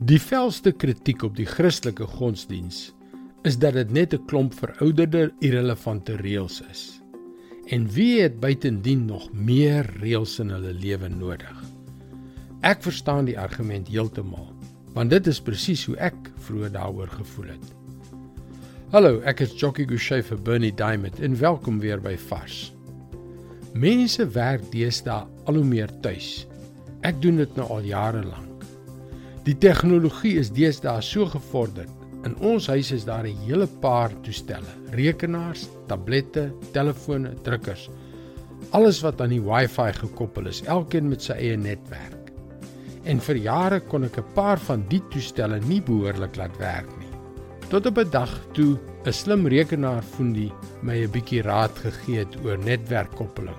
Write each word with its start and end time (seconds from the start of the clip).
Die 0.00 0.16
velste 0.16 0.70
kritiek 0.72 1.20
op 1.26 1.34
die 1.36 1.44
Christelike 1.44 2.06
godsdiens 2.08 2.86
is 3.44 3.58
dat 3.60 3.74
dit 3.76 3.90
net 3.92 4.14
'n 4.16 4.24
klomp 4.30 4.54
verouderde, 4.56 5.32
irrelevante 5.40 6.16
reëls 6.16 6.62
is. 6.70 7.02
En 7.68 7.84
wie 7.88 8.22
het 8.22 8.40
buitendien 8.40 9.04
nog 9.04 9.32
meer 9.32 9.84
reëls 10.00 10.38
in 10.38 10.48
hulle 10.48 10.72
lewe 10.72 11.08
nodig? 11.08 11.64
Ek 12.60 12.82
verstaan 12.82 13.24
die 13.24 13.38
argument 13.38 13.88
heeltemal, 13.88 14.48
want 14.94 15.10
dit 15.10 15.26
is 15.26 15.40
presies 15.40 15.84
hoe 15.84 15.96
ek 15.96 16.16
vroeër 16.36 16.72
daaroor 16.72 17.08
gevoel 17.08 17.46
het. 17.46 17.74
Hallo, 18.90 19.20
ek 19.20 19.40
is 19.40 19.60
Jockey 19.60 19.84
Gouchee 19.84 20.22
vir 20.22 20.38
Bernie 20.38 20.74
Diamond 20.74 21.20
en 21.20 21.38
welkom 21.38 21.78
weer 21.78 22.00
by 22.00 22.16
Vars. 22.16 22.72
Mense 23.74 24.28
werk 24.28 24.72
deesdae 24.72 25.26
al 25.44 25.54
hoe 25.54 25.64
meer 25.64 26.00
tuis. 26.00 26.46
Ek 27.02 27.20
doen 27.22 27.36
dit 27.36 27.56
nou 27.56 27.68
al 27.68 27.82
jare 27.82 28.24
lank. 28.24 28.49
Die 29.46 29.56
tegnologie 29.56 30.34
is 30.36 30.50
deesdae 30.52 31.00
so 31.00 31.24
gevorderd. 31.32 31.92
In 32.28 32.34
ons 32.44 32.66
huis 32.68 32.90
is 32.92 33.06
daar 33.08 33.24
'n 33.24 33.38
hele 33.46 33.66
paar 33.80 34.12
toestelle: 34.22 34.72
rekenaars, 34.92 35.68
tablette, 35.88 36.52
telefone, 36.72 37.32
drukkers. 37.42 37.88
Alles 38.70 39.00
wat 39.00 39.20
aan 39.20 39.30
die 39.30 39.40
Wi-Fi 39.40 39.92
gekoppel 39.92 40.46
is, 40.46 40.62
elkeen 40.62 41.08
met 41.08 41.22
sy 41.22 41.32
eie 41.32 41.56
netwerk. 41.56 42.32
En 43.04 43.20
vir 43.20 43.36
jare 43.36 43.80
kon 43.80 44.04
ek 44.04 44.18
'n 44.18 44.32
paar 44.34 44.58
van 44.58 44.84
die 44.88 45.02
toestelle 45.10 45.60
nie 45.60 45.80
behoorlik 45.80 46.36
laat 46.36 46.56
werk 46.58 46.90
nie. 46.98 47.08
Tot 47.70 47.86
op 47.86 47.98
'n 47.98 48.10
dag 48.10 48.40
toe 48.52 48.78
'n 49.06 49.12
slim 49.12 49.46
rekenaarfoendie 49.46 50.52
my 50.82 51.00
'n 51.04 51.10
bietjie 51.10 51.42
raad 51.42 51.78
gegee 51.78 52.18
het 52.18 52.36
oor 52.44 52.58
netwerkkoppeling. 52.58 53.56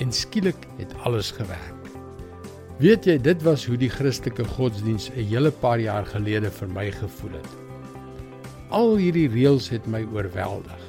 En 0.00 0.12
skielik 0.12 0.66
het 0.78 0.92
alles 1.04 1.30
gewerk. 1.30 1.81
Weet 2.82 3.04
jy, 3.06 3.14
dit 3.22 3.42
was 3.46 3.62
hoe 3.68 3.76
die 3.78 3.90
Christelike 3.92 4.42
godsdiens 4.56 5.04
'n 5.14 5.22
hele 5.30 5.52
paar 5.54 5.78
jaar 5.78 6.06
gelede 6.06 6.50
vir 6.50 6.68
my 6.68 6.90
gevoel 6.90 7.36
het. 7.38 7.52
Al 8.74 8.96
hierdie 8.98 9.28
reëls 9.30 9.68
het 9.70 9.86
my 9.86 10.00
oorweldig. 10.10 10.82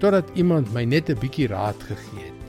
Totdat 0.00 0.30
iemand 0.34 0.72
my 0.72 0.84
net 0.84 1.10
'n 1.10 1.20
bietjie 1.20 1.48
raad 1.52 1.76
gegee 1.82 2.24
het. 2.24 2.40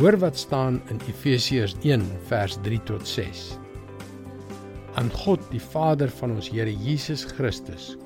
Hoor 0.00 0.18
wat 0.18 0.36
staan 0.36 0.82
in 0.90 0.98
Efesiërs 1.06 1.76
1 1.82 2.02
vers 2.26 2.58
3 2.62 2.82
tot 2.82 3.06
6. 3.06 3.58
Aan 4.94 5.10
God, 5.10 5.40
die 5.50 5.62
Vader 5.62 6.08
van 6.08 6.30
ons 6.30 6.50
Here 6.50 6.74
Jesus 6.74 7.24
Christus, 7.24 7.96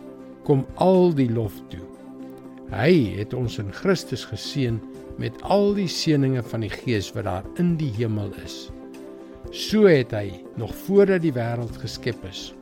kom 0.45 0.67
al 0.75 1.15
die 1.15 1.33
lof 1.33 1.55
toe. 1.69 1.89
Hy 2.69 3.17
het 3.17 3.33
ons 3.33 3.59
in 3.59 3.73
Christus 3.73 4.25
geseën 4.25 4.81
met 5.17 5.43
al 5.43 5.75
die 5.75 5.89
seënings 5.89 6.47
van 6.47 6.61
die 6.61 6.71
Gees 6.85 7.13
wat 7.13 7.25
daar 7.25 7.45
in 7.57 7.77
die 7.77 7.93
hemel 7.97 8.31
is. 8.45 8.71
So 9.53 9.85
het 9.85 10.15
hy 10.17 10.31
nog 10.57 10.71
voordat 10.87 11.21
die 11.21 11.35
wêreld 11.37 11.77
geskep 11.83 12.23
is, 12.25 12.55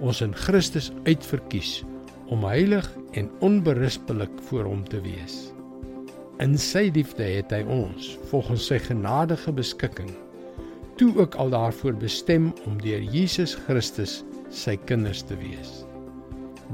ons 0.00 0.22
in 0.24 0.32
Christus 0.32 0.86
uitverkies 1.04 1.82
om 2.32 2.46
heilig 2.48 2.86
en 3.20 3.26
onberispelik 3.44 4.32
voor 4.48 4.64
hom 4.64 4.80
te 4.88 5.02
wees. 5.04 5.50
In 6.40 6.54
sy 6.56 6.86
liefde 6.94 7.26
het 7.26 7.52
hy 7.52 7.60
ons, 7.68 8.14
volgens 8.30 8.64
sy 8.70 8.78
genadige 8.80 9.52
beskikking, 9.52 10.08
toe 10.96 11.10
ook 11.18 11.36
al 11.36 11.52
daarvoor 11.52 11.98
bestem 12.00 12.46
om 12.64 12.78
deur 12.80 13.04
Jesus 13.04 13.52
Christus 13.66 14.22
sy 14.48 14.78
kinders 14.88 15.20
te 15.28 15.36
wees. 15.42 15.82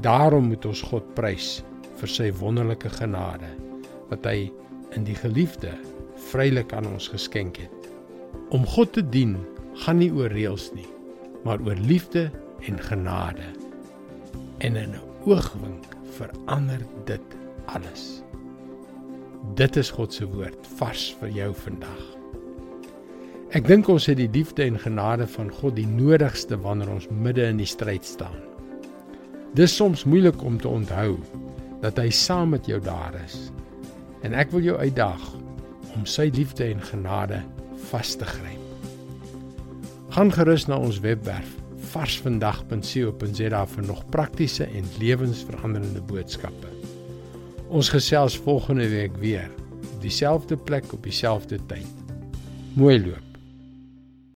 Daarom 0.07 0.47
moet 0.53 0.63
ons 0.69 0.85
God 0.87 1.09
prys 1.19 1.57
vir 1.99 2.13
sy 2.13 2.29
wonderlike 2.39 2.93
genade 2.95 3.49
wat 4.07 4.23
hy 4.23 4.47
in 4.95 5.03
die 5.03 5.17
geliefde 5.19 5.73
vrylik 6.29 6.71
aan 6.71 6.87
ons 6.93 7.09
geskenk 7.11 7.59
het. 7.59 7.91
Om 8.55 8.63
God 8.71 8.93
te 8.95 9.03
dien 9.03 9.35
gaan 9.83 9.99
nie 9.99 10.11
oor 10.13 10.31
reëls 10.31 10.69
nie, 10.75 10.87
maar 11.43 11.61
oor 11.65 11.75
liefde 11.75 12.29
en 12.65 12.79
genade. 12.79 13.47
En 14.57 14.75
in 14.75 14.95
'n 14.95 15.01
oogwink 15.25 15.85
verander 16.15 16.81
dit 17.05 17.35
alles. 17.65 18.23
Dit 19.53 19.75
is 19.75 19.89
God 19.89 20.13
se 20.13 20.25
woord 20.25 20.67
vars 20.77 21.15
vir 21.19 21.29
jou 21.29 21.53
vandag. 21.53 22.03
Ek 23.55 23.67
dink 23.67 23.87
ons 23.87 24.05
het 24.05 24.17
die 24.17 24.29
liefde 24.31 24.63
en 24.63 24.79
genade 24.79 25.27
van 25.27 25.51
God 25.51 25.75
die 25.75 25.87
nodigste 25.87 26.57
wanneer 26.57 26.89
ons 26.89 27.07
midde 27.09 27.45
in 27.45 27.57
die 27.57 27.69
stryd 27.69 28.05
staan. 28.05 28.41
Dis 29.55 29.75
soms 29.75 30.03
moeilik 30.03 30.43
om 30.43 30.57
te 30.59 30.67
onthou 30.67 31.15
dat 31.81 31.97
hy 32.01 32.09
saam 32.09 32.49
met 32.49 32.65
jou 32.65 32.81
daar 32.83 33.15
is. 33.25 33.51
En 34.27 34.33
ek 34.33 34.51
wil 34.51 34.65
jou 34.65 34.77
uitdaag 34.77 35.33
om 35.95 36.05
sy 36.05 36.31
liefde 36.35 36.67
en 36.67 36.81
genade 36.81 37.43
vas 37.91 38.15
te 38.15 38.25
gryp. 38.25 38.64
Gaan 40.15 40.31
gerus 40.31 40.63
na 40.65 40.77
ons 40.79 41.01
webwerf 41.03 41.49
varsvandag.co.za 41.91 43.63
vir 43.67 43.83
nog 43.83 44.05
praktiese 44.13 44.63
en 44.63 44.87
lewensveranderende 45.01 45.99
boodskappe. 46.07 46.71
Ons 47.67 47.91
gesels 47.91 48.37
volgende 48.47 48.87
week 48.93 49.19
weer 49.19 49.51
op 49.91 49.99
dieselfde 50.07 50.55
plek 50.55 50.87
op 50.95 51.03
dieselfde 51.03 51.59
tyd. 51.67 51.91
Mooi 52.79 52.95
loop. 53.09 53.34